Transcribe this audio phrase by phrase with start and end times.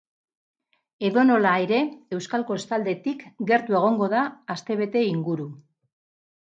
[1.09, 1.81] Edonola ere,
[2.19, 4.27] euskal kostaldetik gertu egongo da
[4.57, 5.51] astebete inguru.